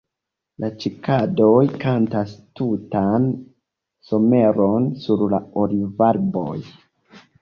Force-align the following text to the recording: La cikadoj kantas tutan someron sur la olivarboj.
La 0.61 0.69
cikadoj 0.83 1.59
kantas 1.83 2.33
tutan 2.61 3.27
someron 4.11 4.89
sur 5.07 5.25
la 5.35 5.43
olivarboj. 5.65 6.61